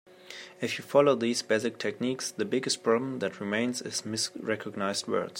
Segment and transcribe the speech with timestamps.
[0.61, 5.29] If you follow these basic techniques, the biggest problem that remains is misrecognized words.